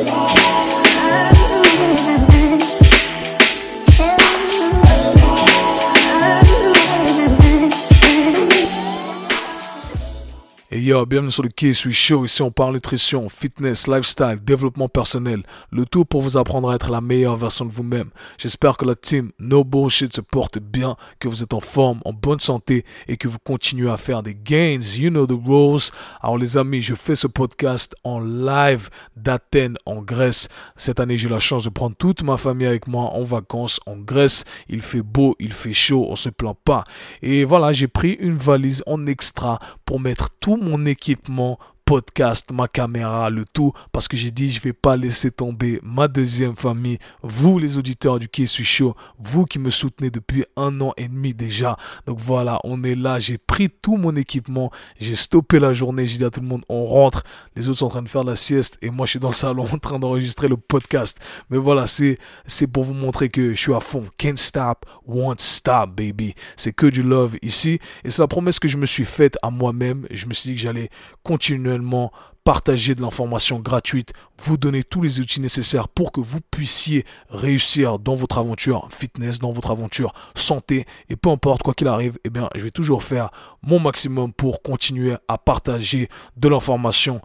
[0.00, 0.29] Et
[11.06, 12.24] bienvenue sur le K-Sui Show.
[12.24, 15.42] Ici, on parle nutrition, fitness, lifestyle, développement personnel.
[15.70, 18.10] Le tout pour vous apprendre à être la meilleure version de vous-même.
[18.38, 22.12] J'espère que la team No Bullshit se porte bien, que vous êtes en forme, en
[22.12, 24.80] bonne santé et que vous continuez à faire des gains.
[24.96, 25.90] You know the rules.
[26.20, 30.48] Alors, les amis, je fais ce podcast en live d'Athènes, en Grèce.
[30.76, 33.96] Cette année, j'ai la chance de prendre toute ma famille avec moi en vacances en
[33.96, 34.44] Grèce.
[34.68, 36.84] Il fait beau, il fait chaud, on se plaint pas.
[37.22, 41.58] Et voilà, j'ai pris une valise en extra pour mettre tout mon équipement
[41.90, 46.06] podcast, ma caméra, le tout, parce que j'ai dit je vais pas laisser tomber ma
[46.06, 50.92] deuxième famille, vous les auditeurs du suis chaud, vous qui me soutenez depuis un an
[50.96, 51.76] et demi déjà.
[52.06, 56.18] Donc voilà, on est là, j'ai pris tout mon équipement, j'ai stoppé la journée, j'ai
[56.18, 57.24] dit à tout le monde on rentre,
[57.56, 59.34] les autres sont en train de faire la sieste et moi je suis dans le
[59.34, 61.18] salon en train d'enregistrer le podcast.
[61.50, 64.04] Mais voilà, c'est c'est pour vous montrer que je suis à fond.
[64.16, 66.36] Can't stop, won't stop, baby.
[66.56, 69.50] C'est que du love ici et c'est la promesse que je me suis faite à
[69.50, 70.06] moi-même.
[70.12, 70.88] Je me suis dit que j'allais
[72.44, 77.98] partager de l'information gratuite, vous donner tous les outils nécessaires pour que vous puissiez réussir
[77.98, 80.86] dans votre aventure fitness, dans votre aventure santé.
[81.08, 83.30] Et peu importe quoi qu'il arrive, eh bien, je vais toujours faire
[83.62, 87.20] mon maximum pour continuer à partager de l'information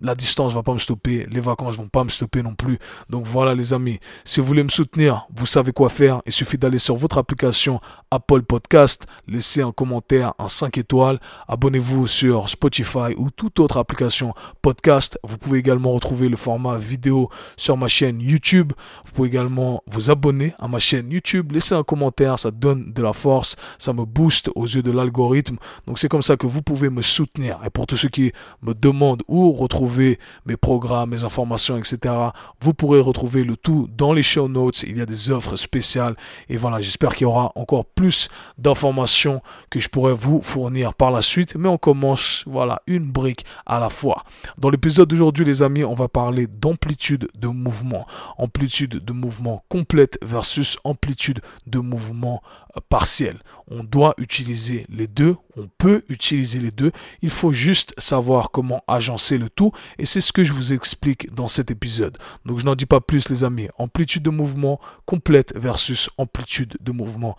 [0.00, 2.78] la distance va pas me stopper, les vacances vont pas me stopper non plus.
[3.10, 6.22] Donc voilà les amis, si vous voulez me soutenir, vous savez quoi faire.
[6.26, 12.06] Il suffit d'aller sur votre application Apple Podcast, laissez un commentaire, un 5 étoiles, abonnez-vous
[12.06, 15.18] sur Spotify ou toute autre application podcast.
[15.22, 18.72] Vous pouvez également retrouver le format vidéo sur ma chaîne YouTube.
[19.04, 23.02] Vous pouvez également vous abonner à ma chaîne YouTube, laissez un commentaire, ça donne de
[23.02, 25.56] la force, ça me booste aux yeux de l'algorithme.
[25.86, 27.60] Donc c'est comme ça que vous pouvez me soutenir.
[27.64, 28.32] Et pour tous ceux qui
[28.62, 32.14] me demandent où retrouver mes programmes, mes informations, etc.
[32.60, 34.82] Vous pourrez retrouver le tout dans les show notes.
[34.82, 36.16] Il y a des offres spéciales.
[36.48, 41.10] Et voilà, j'espère qu'il y aura encore plus d'informations que je pourrai vous fournir par
[41.10, 41.54] la suite.
[41.56, 44.24] Mais on commence, voilà, une brique à la fois.
[44.58, 48.06] Dans l'épisode d'aujourd'hui, les amis, on va parler d'amplitude de mouvement.
[48.36, 52.42] Amplitude de mouvement complète versus amplitude de mouvement
[52.88, 53.38] partiel.
[53.70, 56.92] On doit utiliser les deux, on peut utiliser les deux,
[57.22, 61.32] il faut juste savoir comment agencer le tout et c'est ce que je vous explique
[61.34, 62.18] dans cet épisode.
[62.44, 66.92] Donc je n'en dis pas plus les amis, amplitude de mouvement complète versus amplitude de
[66.92, 67.36] mouvement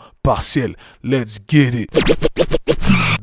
[1.04, 1.90] Let's get it.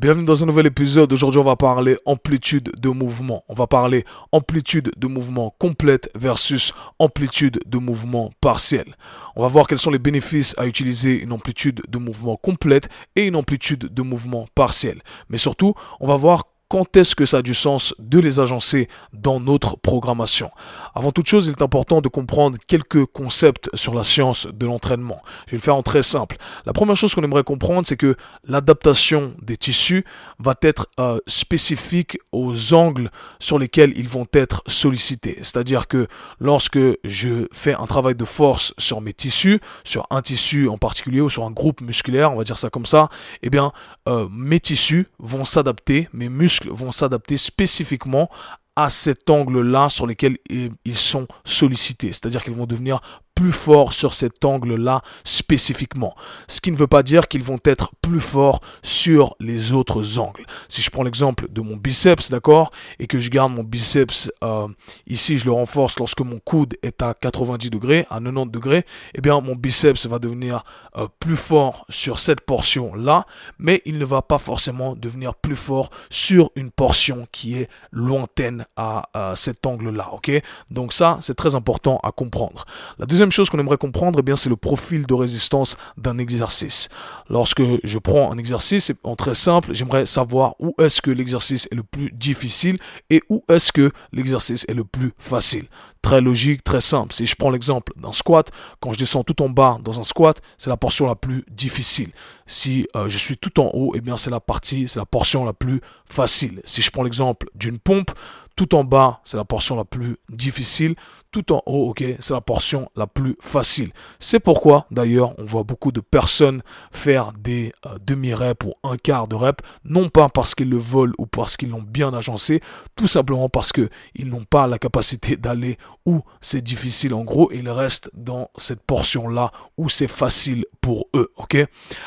[0.01, 1.13] Bienvenue dans un nouvel épisode.
[1.13, 3.45] Aujourd'hui, on va parler amplitude de mouvement.
[3.49, 8.97] On va parler amplitude de mouvement complète versus amplitude de mouvement partiel.
[9.37, 13.27] On va voir quels sont les bénéfices à utiliser une amplitude de mouvement complète et
[13.27, 15.01] une amplitude de mouvement partiel.
[15.29, 18.89] Mais surtout, on va voir quand est-ce que ça a du sens de les agencer
[19.13, 20.51] dans notre programmation?
[20.95, 25.23] Avant toute chose, il est important de comprendre quelques concepts sur la science de l'entraînement.
[25.47, 26.37] Je vais le faire en très simple.
[26.65, 30.05] La première chose qu'on aimerait comprendre, c'est que l'adaptation des tissus
[30.39, 35.39] va être euh, spécifique aux angles sur lesquels ils vont être sollicités.
[35.43, 36.09] C'est-à-dire que
[36.41, 41.21] lorsque je fais un travail de force sur mes tissus, sur un tissu en particulier
[41.21, 43.09] ou sur un groupe musculaire, on va dire ça comme ça,
[43.43, 43.73] eh bien,
[44.09, 48.31] euh, mes tissus vont s'adapter, mes muscles vont s'adapter spécifiquement
[48.77, 52.09] à cet angle-là sur lequel ils sont sollicités.
[52.09, 53.01] C'est-à-dire qu'ils vont devenir
[53.37, 56.17] plus forts sur cet angle-là spécifiquement.
[56.49, 60.47] Ce qui ne veut pas dire qu'ils vont être plus forts sur les autres angles.
[60.69, 64.67] Si je prends l'exemple de mon biceps, d'accord, et que je garde mon biceps euh,
[65.07, 69.21] ici, je le renforce lorsque mon coude est à 90 degrés, à 90 degrés, eh
[69.21, 70.65] bien mon biceps va devenir
[70.97, 73.27] euh, plus fort sur cette portion-là,
[73.59, 78.65] mais il ne va pas forcément devenir plus fort sur une portion qui est lointaine
[78.77, 79.03] à
[79.37, 80.31] cet angle-là, ok?
[80.71, 82.65] Donc ça, c'est très important à comprendre.
[82.99, 86.89] La deuxième chose qu'on aimerait comprendre, eh bien, c'est le profil de résistance d'un exercice.
[87.29, 91.75] Lorsque je prends un exercice, en très simple, j'aimerais savoir où est-ce que l'exercice est
[91.75, 92.79] le plus difficile
[93.11, 95.67] et où est-ce que l'exercice est le plus facile.
[96.03, 97.13] Très logique, très simple.
[97.13, 100.41] Si je prends l'exemple d'un squat, quand je descends tout en bas dans un squat,
[100.57, 102.11] c'est la portion la plus difficile.
[102.47, 105.45] Si euh, je suis tout en haut, eh bien c'est la partie, c'est la portion
[105.45, 106.63] la plus facile.
[106.65, 108.13] Si je prends l'exemple d'une pompe,
[108.55, 110.95] tout en bas, c'est la portion la plus difficile.
[111.37, 113.91] Tout en haut, ok, c'est la portion la plus facile.
[114.19, 116.63] C'est pourquoi, d'ailleurs, on voit beaucoup de personnes
[116.93, 121.13] faire des euh, demi-reps ou un quart de rep, non pas parce qu'ils le volent
[121.19, 122.63] ou parce qu'ils l'ont bien agencé,
[122.95, 123.91] tout simplement parce qu'ils
[124.25, 127.13] n'ont pas la capacité d'aller où c'est difficile.
[127.13, 131.59] En gros, ils restent dans cette portion-là où c'est facile pour eux, ok?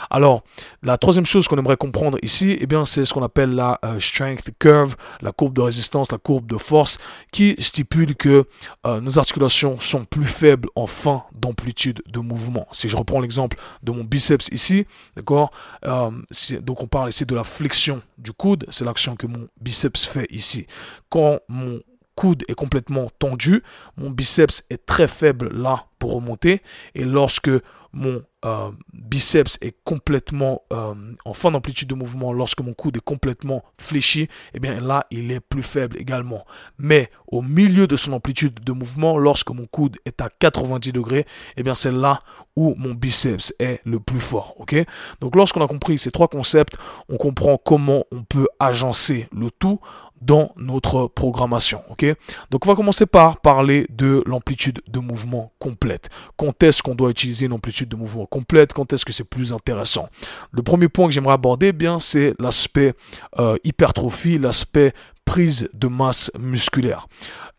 [0.09, 0.41] Alors,
[0.81, 3.99] la troisième chose qu'on aimerait comprendre ici, eh bien, c'est ce qu'on appelle la euh,
[3.99, 6.97] strength curve, la courbe de résistance, la courbe de force
[7.31, 8.45] qui stipule que
[8.87, 12.68] euh, nos articulations sont plus faibles en fin d'amplitude de mouvement.
[12.71, 14.86] Si je reprends l'exemple de mon biceps ici,
[15.16, 15.51] d'accord
[15.86, 16.10] euh,
[16.62, 20.27] Donc on parle ici de la flexion du coude, c'est l'action que mon biceps fait
[20.31, 20.66] ici.
[21.10, 21.81] Quand mon
[22.16, 23.63] coude est complètement tendu,
[23.95, 26.62] mon biceps est très faible là pour remonter,
[26.95, 27.51] et lorsque
[27.91, 30.94] mon euh, biceps est complètement euh,
[31.25, 35.31] en fin d'amplitude de mouvement, lorsque mon coude est complètement fléchi, eh bien là, il
[35.31, 36.45] est plus faible également.
[36.77, 41.25] Mais au milieu de son amplitude de mouvement, lorsque mon coude est à 90 degrés,
[41.57, 42.19] eh bien c'est là
[42.56, 44.56] où mon biceps est le plus fort.
[44.59, 44.75] Ok?
[45.21, 46.77] Donc lorsqu'on a compris ces trois concepts,
[47.09, 49.80] on comprend comment on peut agencer le tout
[50.21, 51.81] dans notre programmation.
[51.89, 52.06] Ok?
[52.51, 56.10] Donc on va commencer par parler de l'amplitude de mouvement complète.
[56.38, 58.74] Quand est-ce qu'on doit utiliser une amplitude de mouvement complète?
[58.74, 60.10] Quand est-ce que c'est plus intéressant?
[60.51, 62.94] Le premier point que j'aimerais aborder, bien, c'est l'aspect
[63.39, 64.94] euh, hypertrophie, l'aspect
[65.25, 67.07] prise de masse musculaire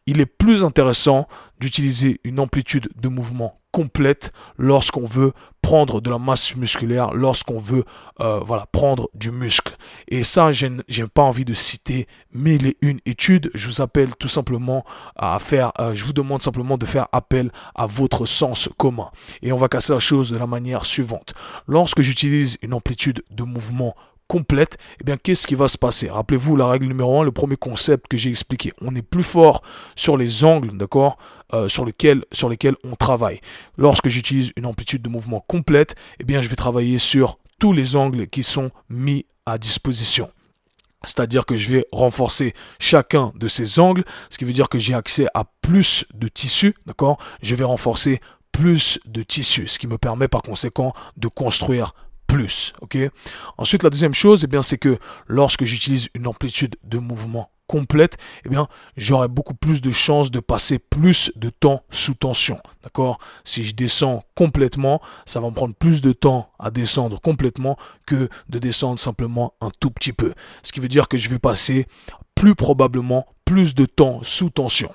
[0.06, 1.28] il est plus intéressant
[1.60, 5.32] d'utiliser une amplitude de mouvement complète lorsqu'on veut
[5.62, 7.84] prendre de la masse musculaire, lorsqu'on veut
[8.20, 9.76] euh, voilà, prendre du muscle.
[10.08, 13.50] Et ça, je n'ai pas envie de citer mille et une études.
[13.54, 14.84] Je vous appelle tout simplement
[15.16, 19.10] à faire, euh, je vous demande simplement de faire appel à votre sens commun.
[19.42, 21.34] Et on va casser la chose de la manière suivante.
[21.68, 23.94] Lorsque j'utilise une amplitude de mouvement
[24.30, 26.08] complète, eh bien, qu'est-ce qui va se passer?
[26.08, 28.72] Rappelez-vous la règle numéro 1, le premier concept que j'ai expliqué.
[28.80, 29.60] On est plus fort
[29.96, 31.18] sur les angles, d'accord
[31.52, 33.40] euh, sur, lesquels, sur lesquels on travaille.
[33.76, 37.96] Lorsque j'utilise une amplitude de mouvement complète, eh bien, je vais travailler sur tous les
[37.96, 40.30] angles qui sont mis à disposition.
[41.04, 44.94] C'est-à-dire que je vais renforcer chacun de ces angles, ce qui veut dire que j'ai
[44.94, 48.20] accès à plus de tissu, d'accord Je vais renforcer
[48.52, 51.94] plus de tissu, ce qui me permet par conséquent de construire
[52.80, 52.98] ok?
[53.58, 58.16] Ensuite, la deuxième chose, eh bien, c'est que lorsque j'utilise une amplitude de mouvement complète,
[58.44, 58.66] eh bien,
[58.96, 62.58] j'aurai beaucoup plus de chances de passer plus de temps sous tension.
[62.82, 63.18] D'accord?
[63.44, 68.28] Si je descends complètement, ça va me prendre plus de temps à descendre complètement que
[68.48, 70.34] de descendre simplement un tout petit peu.
[70.64, 71.86] Ce qui veut dire que je vais passer
[72.40, 74.90] plus probablement plus de temps sous tension.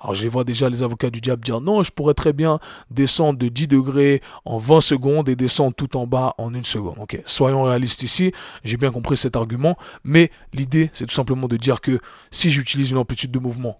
[0.00, 2.58] Alors je vois déjà les avocats du diable dire non, je pourrais très bien
[2.90, 6.94] descendre de 10 degrés en 20 secondes et descendre tout en bas en une seconde.
[6.98, 8.32] Ok, soyons réalistes ici.
[8.64, 12.00] J'ai bien compris cet argument, mais l'idée c'est tout simplement de dire que
[12.30, 13.78] si j'utilise une amplitude de mouvement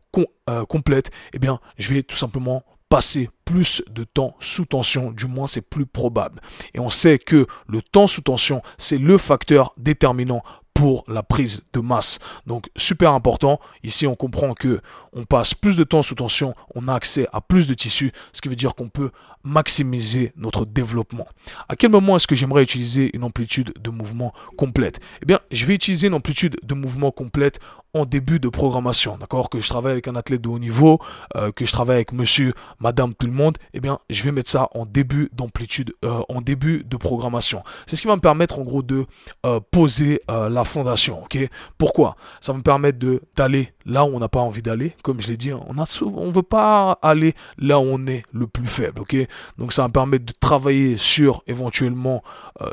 [0.50, 5.24] euh, complète, eh bien je vais tout simplement passer plus de temps sous tension, du
[5.26, 6.42] moins c'est plus probable.
[6.74, 10.42] Et on sait que le temps sous tension, c'est le facteur déterminant
[10.76, 12.18] pour la prise de masse.
[12.46, 13.58] Donc super important.
[13.82, 14.82] Ici on comprend que
[15.14, 18.42] on passe plus de temps sous tension, on a accès à plus de tissus, ce
[18.42, 19.10] qui veut dire qu'on peut
[19.46, 21.26] maximiser notre développement.
[21.68, 25.00] À quel moment est-ce que j'aimerais utiliser une amplitude de mouvement complète?
[25.22, 27.60] Eh bien, je vais utiliser une amplitude de mouvement complète
[27.94, 29.48] en début de programmation, d'accord?
[29.48, 30.98] Que je travaille avec un athlète de haut niveau,
[31.36, 34.50] euh, que je travaille avec monsieur, madame, tout le monde, eh bien, je vais mettre
[34.50, 37.62] ça en début d'amplitude, euh, en début de programmation.
[37.86, 39.06] C'est ce qui va me permettre, en gros, de
[39.46, 41.38] euh, poser la fondation, ok?
[41.78, 42.16] Pourquoi?
[42.40, 45.28] Ça va me permettre de d'aller là où on n'a pas envie d'aller, comme je
[45.28, 49.00] l'ai dit, on souvent, on veut pas aller là où on est le plus faible,
[49.00, 49.16] ok?
[49.58, 52.22] Donc ça me permettre de travailler sur éventuellement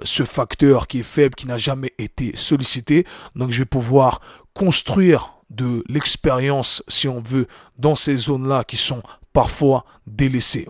[0.03, 3.05] ce facteur qui est faible, qui n'a jamais été sollicité.
[3.35, 4.21] Donc je vais pouvoir
[4.53, 10.67] construire de l'expérience, si on veut, dans ces zones-là qui sont parfois délaissées.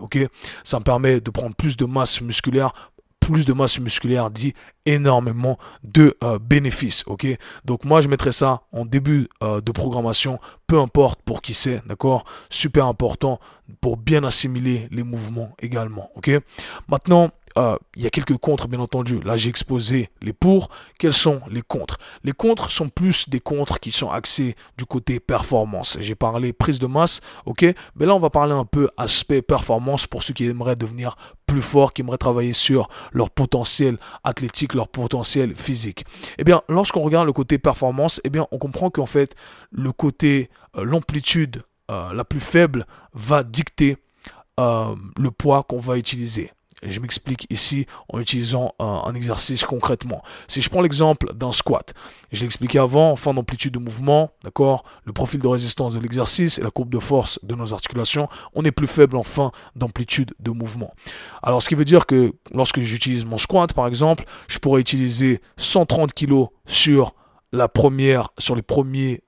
[0.62, 2.72] Ça me permet de prendre plus de masse musculaire.
[3.24, 4.52] Plus de masse musculaire dit
[4.84, 7.04] énormément de euh, bénéfices.
[7.06, 7.26] Ok,
[7.64, 11.82] donc moi je mettrai ça en début euh, de programmation, peu importe pour qui c'est,
[11.86, 12.24] d'accord?
[12.50, 13.40] Super important
[13.80, 16.10] pour bien assimiler les mouvements également.
[16.16, 16.30] Ok,
[16.86, 19.20] maintenant euh, il y a quelques contres, bien entendu.
[19.20, 20.70] Là, j'ai exposé les pour.
[20.98, 21.98] Quels sont les contres?
[22.24, 25.96] Les contres sont plus des contres qui sont axés du côté performance.
[26.00, 27.64] J'ai parlé prise de masse, ok?
[27.96, 31.62] Mais là, on va parler un peu aspect performance pour ceux qui aimeraient devenir plus
[31.62, 36.04] forts, qui aimeraient travailler sur leur potentiel athlétique, leur potentiel physique.
[36.38, 39.36] Eh bien, lorsqu'on regarde le côté performance, eh bien, on comprend qu'en fait,
[39.70, 43.98] le côté, euh, l'amplitude euh, la plus faible va dicter
[44.56, 46.52] le poids qu'on va utiliser.
[46.84, 50.22] Je m'explique ici en utilisant un, exercice concrètement.
[50.48, 51.94] Si je prends l'exemple d'un squat,
[52.32, 56.58] je l'ai expliqué avant, fin d'amplitude de mouvement, d'accord, le profil de résistance de l'exercice
[56.58, 60.34] et la courbe de force de nos articulations, on est plus faible en fin d'amplitude
[60.40, 60.94] de mouvement.
[61.42, 65.40] Alors ce qui veut dire que lorsque j'utilise mon squat par exemple, je pourrais utiliser
[65.56, 67.14] 130 kg sur
[67.54, 69.22] la première, sur les premiers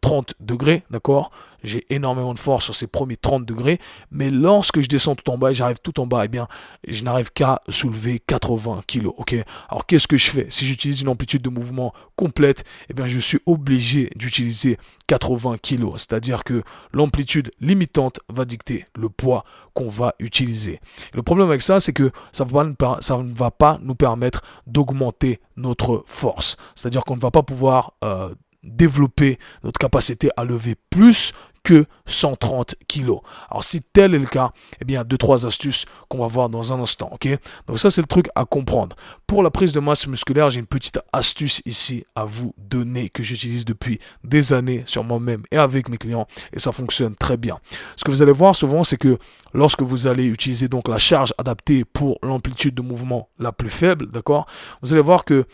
[0.00, 1.30] 30 euh, degrés, d'accord?
[1.62, 5.38] J'ai énormément de force sur ces premiers 30 degrés, mais lorsque je descends tout en
[5.38, 6.48] bas et j'arrive tout en bas, eh bien,
[6.86, 9.34] je n'arrive qu'à soulever 80 kg, ok?
[9.68, 10.46] Alors, qu'est-ce que je fais?
[10.50, 15.92] Si j'utilise une amplitude de mouvement complète, eh bien, je suis obligé d'utiliser 80 kg,
[15.96, 16.62] c'est-à-dire que
[16.92, 20.80] l'amplitude limitante va dicter le poids qu'on va utiliser.
[21.12, 26.56] Le problème avec ça, c'est que ça, ne va pas nous permettre d'augmenter notre force,
[26.74, 28.34] c'est-à-dire qu'on ne va pas pouvoir euh,
[28.68, 31.32] développer notre capacité à lever plus
[31.68, 33.20] que 130 kilos.
[33.50, 36.72] Alors si tel est le cas, eh bien deux trois astuces qu'on va voir dans
[36.72, 37.28] un instant, ok?
[37.66, 38.96] Donc ça c'est le truc à comprendre.
[39.26, 43.22] Pour la prise de masse musculaire, j'ai une petite astuce ici à vous donner que
[43.22, 47.58] j'utilise depuis des années sur moi-même et avec mes clients et ça fonctionne très bien.
[47.96, 49.18] Ce que vous allez voir souvent, c'est que
[49.52, 54.10] lorsque vous allez utiliser donc la charge adaptée pour l'amplitude de mouvement la plus faible,
[54.10, 54.46] d'accord?
[54.80, 55.44] Vous allez voir que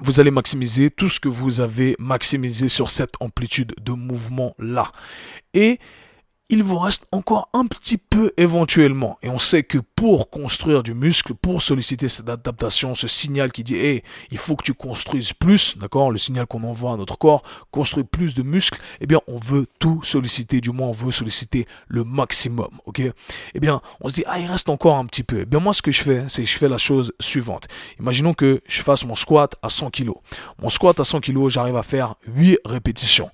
[0.00, 4.92] vous allez maximiser tout ce que vous avez maximisé sur cette amplitude de mouvement là.
[5.54, 5.78] Et
[6.52, 9.16] il vous reste encore un petit peu éventuellement.
[9.22, 13.64] Et on sait que pour construire du muscle, pour solliciter cette adaptation, ce signal qui
[13.64, 17.16] dit, hey, il faut que tu construises plus, d'accord, le signal qu'on envoie à notre
[17.16, 21.10] corps, construire plus de muscles, eh bien, on veut tout solliciter, du moins, on veut
[21.10, 23.00] solliciter le maximum, ok?
[23.54, 25.40] Eh bien, on se dit, ah, il reste encore un petit peu.
[25.40, 27.66] Eh bien, moi, ce que je fais, c'est que je fais la chose suivante.
[27.98, 30.10] Imaginons que je fasse mon squat à 100 kg.
[30.60, 33.30] Mon squat à 100 kg, j'arrive à faire 8 répétitions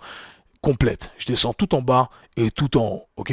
[0.69, 1.11] complète.
[1.17, 3.33] Je descends tout en bas et tout en haut, ok?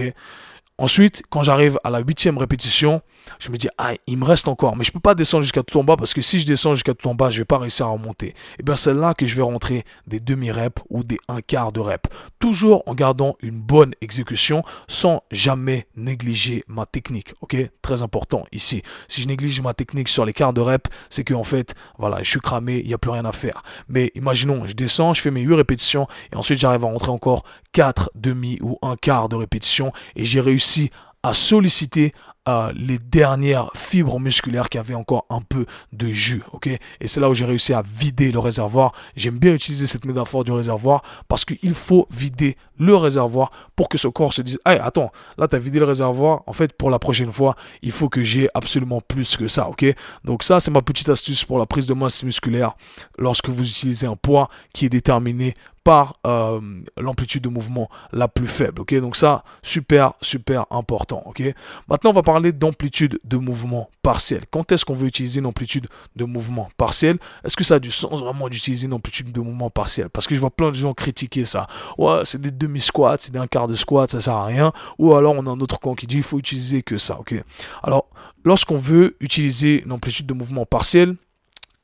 [0.77, 3.01] Ensuite, quand j'arrive à la huitième répétition,
[3.39, 5.79] je me dis, ah, il me reste encore, mais je peux pas descendre jusqu'à tout
[5.79, 7.85] en bas parce que si je descends jusqu'à tout en bas, je vais pas réussir
[7.85, 8.27] à remonter.
[8.27, 11.71] Et eh bien, c'est là que je vais rentrer des demi-reps ou des un quart
[11.71, 12.09] de reps.
[12.39, 17.33] Toujours en gardant une bonne exécution sans jamais négliger ma technique.
[17.39, 17.55] Ok?
[17.81, 18.81] Très important ici.
[19.07, 22.21] Si je néglige ma technique sur les quarts de reps, c'est que, en fait, voilà,
[22.21, 23.63] je suis cramé, il n'y a plus rien à faire.
[23.87, 27.43] Mais imaginons, je descends, je fais mes 8 répétitions et ensuite j'arrive à rentrer encore
[27.71, 30.64] 4 demi ou un quart de répétition et j'ai réussi
[31.23, 32.13] à solliciter
[32.75, 36.67] les dernières fibres musculaires qui avaient encore un peu de jus, ok?
[36.67, 38.91] Et c'est là où j'ai réussi à vider le réservoir.
[39.15, 43.97] J'aime bien utiliser cette métaphore du réservoir parce qu'il faut vider le réservoir pour que
[43.97, 46.89] ce corps se dise, hey, attends, là tu as vidé le réservoir, en fait pour
[46.89, 49.85] la prochaine fois, il faut que j'ai absolument plus que ça, ok?
[50.23, 52.75] Donc ça c'est ma petite astuce pour la prise de masse musculaire
[53.17, 56.59] lorsque vous utilisez un poids qui est déterminé par euh,
[56.97, 58.81] l'amplitude de mouvement la plus faible.
[58.81, 61.21] Ok, donc ça, super, super important.
[61.27, 61.43] Ok,
[61.87, 64.43] maintenant on va parler d'amplitude de mouvement partiel.
[64.51, 67.17] Quand est-ce qu'on veut utiliser une amplitude de mouvement partiel?
[67.43, 70.09] Est-ce que ça a du sens vraiment d'utiliser une amplitude de mouvement partiel?
[70.09, 71.67] Parce que je vois plein de gens critiquer ça.
[71.97, 74.73] Ouais, c'est des demi-squats, c'est un quart de squat, ça sert à rien.
[74.97, 77.19] Ou alors on a un autre camp qui dit il faut utiliser que ça.
[77.19, 77.33] Ok,
[77.83, 78.07] alors
[78.43, 81.15] lorsqu'on veut utiliser une amplitude de mouvement partiel,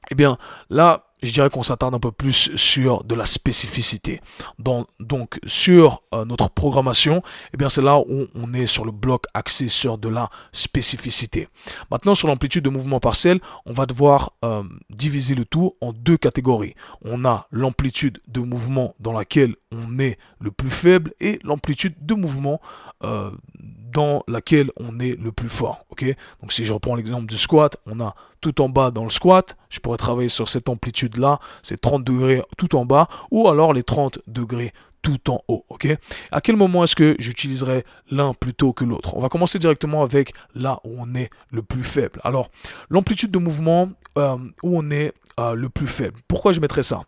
[0.10, 0.38] eh bien
[0.70, 4.22] là, je dirais qu'on s'attarde un peu plus sur de la spécificité.
[4.60, 7.22] Donc, donc sur euh, notre programmation,
[7.54, 11.48] eh bien c'est là où on est sur le bloc axé sur de la spécificité.
[11.90, 16.18] Maintenant, sur l'amplitude de mouvement partiel, on va devoir euh, diviser le tout en deux
[16.18, 16.76] catégories.
[17.04, 22.14] On a l'amplitude de mouvement dans laquelle on est le plus faible et l'amplitude de
[22.14, 22.62] mouvement
[23.04, 23.32] euh,
[23.92, 25.86] dans laquelle on est le plus fort.
[25.90, 26.06] Ok?
[26.42, 29.56] Donc si je reprends l'exemple du squat, on a tout en bas dans le squat,
[29.70, 33.74] je pourrais travailler sur cette amplitude là, c'est 30 degrés tout en bas, ou alors
[33.74, 35.66] les 30 degrés tout en haut.
[35.70, 35.88] Ok?
[36.32, 39.16] À quel moment est-ce que j'utiliserai l'un plutôt que l'autre?
[39.16, 42.20] On va commencer directement avec là où on est le plus faible.
[42.24, 42.50] Alors,
[42.90, 46.20] l'amplitude de mouvement euh, où on est euh, le plus faible.
[46.28, 47.02] Pourquoi je mettrais ça?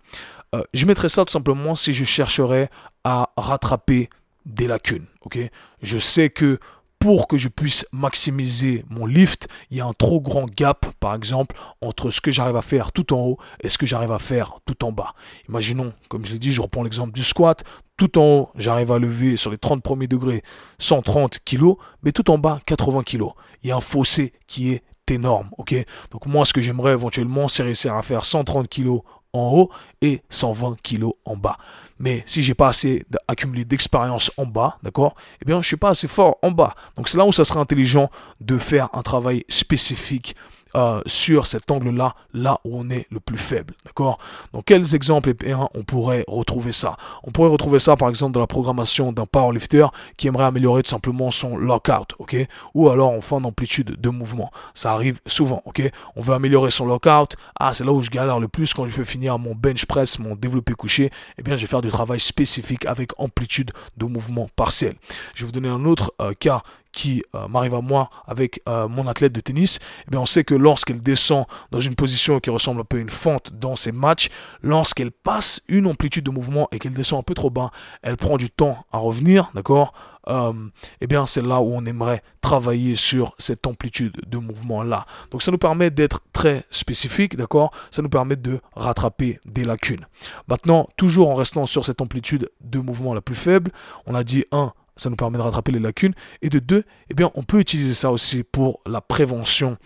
[0.73, 2.69] Je mettrais ça tout simplement si je chercherais
[3.03, 4.07] à rattraper
[4.45, 5.05] des lacunes.
[5.21, 5.39] Ok,
[5.81, 6.59] je sais que
[7.03, 11.13] pour que je puisse maximiser mon lift, il y a un trop grand gap, par
[11.15, 14.19] exemple, entre ce que j'arrive à faire tout en haut et ce que j'arrive à
[14.19, 15.13] faire tout en bas.
[15.49, 17.65] Imaginons, comme je l'ai dit, je reprends l'exemple du squat.
[17.97, 20.43] Tout en haut, j'arrive à lever sur les 30 premiers degrés
[20.79, 21.73] 130 kg,
[22.03, 23.23] mais tout en bas 80 kg.
[23.63, 25.75] Il y a un fossé qui est énorme, ok?
[26.11, 28.99] Donc moi, ce que j'aimerais éventuellement, c'est réussir à faire 130 kg
[29.33, 29.69] en haut
[30.01, 31.57] et 120 kg en bas.
[31.99, 35.89] Mais si j'ai pas assez accumulé d'expérience en bas, d'accord, eh bien, je suis pas
[35.89, 36.75] assez fort en bas.
[36.97, 38.09] Donc, c'est là où ça serait intelligent
[38.41, 40.35] de faire un travail spécifique
[40.75, 43.73] euh, sur cet angle-là, là où on est le plus faible.
[43.85, 44.17] D'accord?
[44.53, 46.97] Donc, quels exemples eh on pourrait retrouver ça?
[47.23, 49.87] On pourrait retrouver ça, par exemple, dans la programmation d'un powerlifter
[50.17, 52.35] qui aimerait améliorer tout simplement son lockout, ok?
[52.73, 54.51] Ou alors en fin d'amplitude de mouvement.
[54.73, 55.81] Ça arrive souvent, ok?
[56.15, 57.35] On veut améliorer son lockout.
[57.59, 60.19] Ah, c'est là où je galère le plus quand je veux finir mon bench press,
[60.19, 61.11] mon développé couché.
[61.37, 64.95] Eh bien, je vais faire du travail spécifique avec amplitude de mouvement partiel.
[65.33, 68.87] Je vais vous donner un autre euh, cas qui euh, m'arrive à moi avec euh,
[68.87, 72.49] mon athlète de tennis, eh bien on sait que lorsqu'elle descend dans une position qui
[72.49, 74.29] ressemble un peu à une fente dans ses matchs,
[74.61, 77.71] lorsqu'elle passe une amplitude de mouvement et qu'elle descend un peu trop bas,
[78.01, 79.93] elle prend du temps à revenir, d'accord?
[80.29, 80.53] Euh,
[81.01, 85.05] eh bien c'est là où on aimerait travailler sur cette amplitude de mouvement là.
[85.31, 87.71] Donc ça nous permet d'être très spécifique, d'accord?
[87.91, 90.05] Ça nous permet de rattraper des lacunes.
[90.47, 93.71] Maintenant, toujours en restant sur cette amplitude de mouvement la plus faible,
[94.05, 96.13] on a dit 1 ça nous permet de rattraper les lacunes.
[96.41, 99.77] Et de deux, eh bien, on peut utiliser ça aussi pour la prévention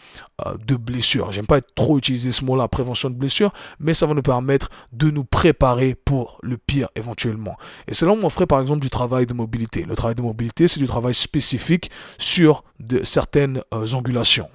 [0.46, 1.32] euh, de blessures.
[1.32, 4.70] J'aime pas être trop utiliser ce mot-là, prévention de blessures, mais ça va nous permettre
[4.92, 7.58] de nous préparer pour le pire éventuellement.
[7.88, 9.84] Et c'est là où on ferait par exemple du travail de mobilité.
[9.84, 12.64] Le travail de mobilité, c'est du travail spécifique sur
[13.04, 14.50] certaines euh, angulations.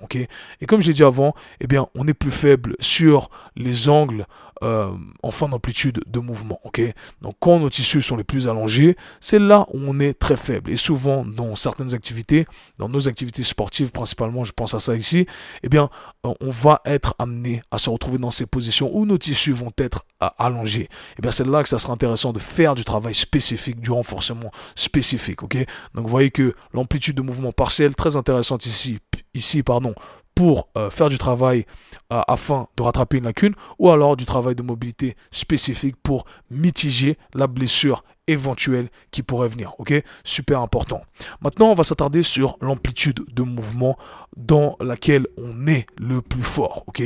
[0.61, 4.26] Et comme j'ai dit avant, eh bien, on est plus faible sur les angles
[4.62, 4.92] euh,
[5.23, 6.61] en fin d'amplitude de mouvement.
[6.64, 6.80] ok?
[7.21, 10.71] Donc quand nos tissus sont les plus allongés, c'est là où on est très faible.
[10.71, 12.47] Et souvent dans certaines activités,
[12.78, 15.26] dans nos activités sportives principalement, je pense à ça ici,
[15.62, 15.90] eh bien
[16.23, 20.04] on va être amené à se retrouver dans ces positions où nos tissus vont être
[20.23, 20.88] euh, allongés.
[21.18, 24.50] Et bien c'est là que ça sera intéressant de faire du travail spécifique, du renforcement
[24.75, 25.42] spécifique.
[25.42, 25.56] ok?
[25.94, 28.99] Donc vous voyez que l'amplitude de mouvement partiel très intéressante ici,
[29.35, 29.94] ici pardon,
[30.35, 31.67] pour euh, faire du travail
[32.12, 37.19] euh, afin de rattraper une lacune ou alors du travail de mobilité spécifique pour mitiger
[37.35, 39.75] la blessure éventuelle qui pourrait venir.
[39.79, 39.93] Ok?
[40.25, 41.03] Super important.
[41.41, 43.99] Maintenant, on va s'attarder sur l'amplitude de mouvement
[44.37, 46.85] dans laquelle on est le plus fort.
[46.87, 47.03] Ok?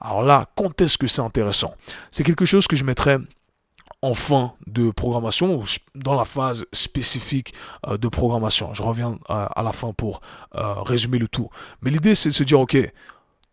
[0.00, 1.74] Alors là, quand est-ce que c'est intéressant?
[2.10, 3.18] C'est quelque chose que je mettrais
[4.04, 5.62] en fin de programmation,
[5.94, 7.54] dans la phase spécifique
[7.86, 8.74] euh, de programmation.
[8.74, 10.20] Je reviens euh, à la fin pour
[10.56, 11.48] euh, résumer le tout.
[11.80, 12.76] Mais l'idée, c'est de se dire, OK,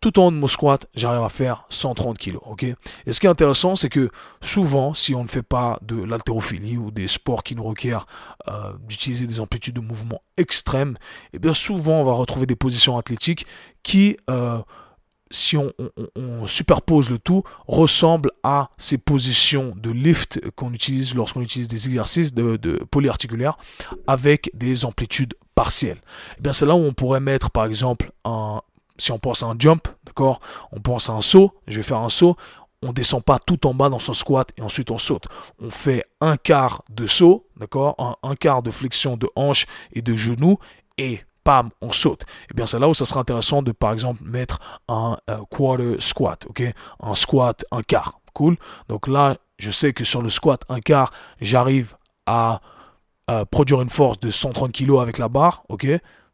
[0.01, 2.35] tout en haut de mon squat, j'arrive à faire 130 kg.
[2.41, 2.63] ok?
[2.63, 4.09] Et ce qui est intéressant, c'est que
[4.41, 8.05] souvent, si on ne fait pas de l'haltérophilie ou des sports qui nous requièrent
[8.89, 10.97] d'utiliser des amplitudes de mouvement extrêmes,
[11.31, 13.45] eh bien souvent, on va retrouver des positions athlétiques
[13.83, 14.17] qui
[15.31, 15.71] si on,
[16.45, 22.33] superpose le tout, ressemble à ces positions de lift qu'on utilise lorsqu'on utilise des exercices
[22.33, 22.57] de,
[22.91, 23.57] polyarticulaires
[24.07, 26.01] avec des amplitudes partielles.
[26.37, 28.11] Eh bien c'est là où on pourrait mettre par exemple
[28.97, 30.39] si on pense à un jump, d'accord,
[30.71, 32.35] on pense à un saut, je vais faire un saut,
[32.83, 35.25] on descend pas tout en bas dans son squat et ensuite on saute.
[35.59, 40.01] On fait un quart de saut, d'accord, un, un quart de flexion de hanche et
[40.01, 40.57] de genou
[40.97, 42.21] et pam, on saute.
[42.21, 45.17] Et eh bien, c'est là où ça sera intéressant de, par exemple, mettre un
[45.49, 46.63] quarter squat, ok?
[47.01, 48.19] Un squat, un quart.
[48.33, 48.57] Cool?
[48.87, 52.61] Donc là, je sais que sur le squat, un quart, j'arrive à,
[53.49, 55.87] produire une force de 130 kg avec la barre, ok?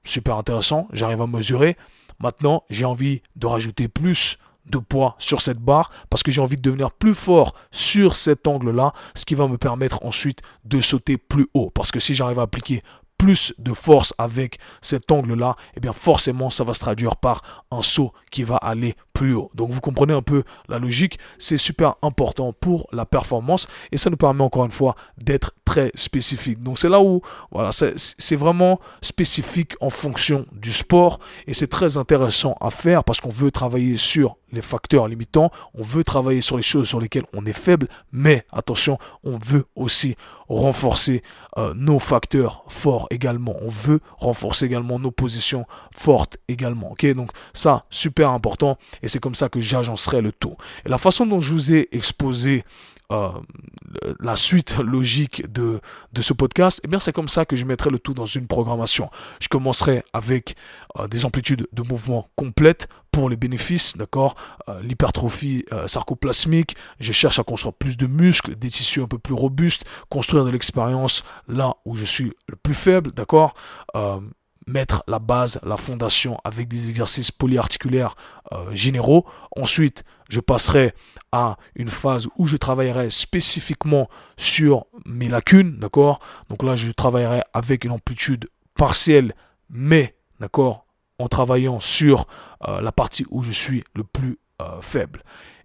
[0.04, 0.88] Super intéressant.
[0.94, 1.78] J'arrive à mesurer.
[2.20, 6.58] Maintenant, j'ai envie de rajouter plus de poids sur cette barre parce que j'ai envie
[6.58, 11.18] de devenir plus fort sur cet angle-là, ce qui va me permettre ensuite de sauter
[11.18, 11.70] plus haut.
[11.70, 12.82] Parce que si j'arrive à appliquer
[13.18, 17.82] plus de force avec cet angle-là, eh bien forcément ça va se traduire par un
[17.82, 19.52] saut qui va aller haut.
[19.54, 24.10] Donc vous comprenez un peu la logique, c'est super important pour la performance et ça
[24.10, 26.60] nous permet encore une fois d'être très spécifique.
[26.60, 31.98] Donc c'est là où voilà, c'est vraiment spécifique en fonction du sport et c'est très
[31.98, 36.56] intéressant à faire parce qu'on veut travailler sur les facteurs limitants, on veut travailler sur
[36.58, 40.16] les choses sur lesquelles on est faible, mais attention, on veut aussi
[40.48, 41.22] renforcer
[41.58, 43.56] euh, nos facteurs forts également.
[43.62, 46.92] On veut renforcer également nos positions fortes également.
[46.92, 50.56] Ok, donc ça super important et c'est comme ça que j'agencerai le tout.
[50.86, 52.64] Et la façon dont je vous ai exposé
[53.10, 53.32] euh,
[54.20, 55.80] la suite logique de,
[56.20, 59.10] ce podcast, eh c'est comme ça que je mettrai le tout dans une programmation.
[59.40, 60.58] Je commencerai avec
[61.00, 64.36] euh, des amplitudes de mouvement complètes pour les bénéfices, d'accord
[64.68, 69.34] euh, L'hypertrophie sarcoplasmique, je cherche à construire plus de muscles, des tissus un peu plus
[69.34, 73.54] robustes, construire de l'expérience là où je suis le plus faible, d'accord
[74.68, 78.16] mettre la base, la fondation avec des exercices polyarticulaires
[78.52, 79.26] euh, généraux.
[79.56, 80.94] Ensuite, je passerai
[81.32, 86.20] à une phase où je travaillerai spécifiquement sur mes lacunes, d'accord?
[86.50, 89.34] Donc là, je travaillerai avec une amplitude partielle,
[89.70, 90.86] mais, d'accord,
[91.18, 92.28] en travaillant sur
[92.68, 95.24] euh, la partie où je suis le plus euh, faible.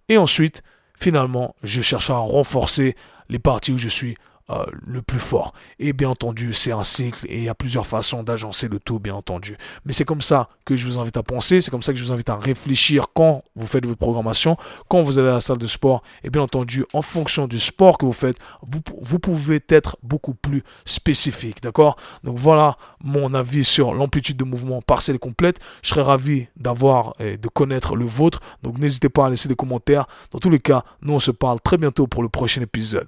[0.09, 0.63] Et ensuite,
[0.97, 2.95] finalement, je chercherai à renforcer
[3.29, 4.15] les parties où je suis
[4.49, 5.53] euh, le plus fort.
[5.79, 8.99] Et bien entendu, c'est un cycle et il y a plusieurs façons d'agencer le tout,
[8.99, 9.57] bien entendu.
[9.85, 12.03] Mais c'est comme ça que je vous invite à penser, c'est comme ça que je
[12.03, 14.57] vous invite à réfléchir quand vous faites votre programmation,
[14.89, 16.03] quand vous allez à la salle de sport.
[16.23, 20.33] Et bien entendu, en fonction du sport que vous faites, vous, vous pouvez être beaucoup
[20.33, 21.95] plus spécifique, d'accord?
[22.23, 25.59] Donc voilà mon avis sur l'amplitude de mouvement partielle et complète.
[25.81, 28.41] Je serais ravi d'avoir et de connaître le vôtre.
[28.61, 30.05] Donc n'hésitez pas à laisser des commentaires.
[30.31, 33.07] Dans tous les cas, nous on se parle très bientôt pour le prochain épisode.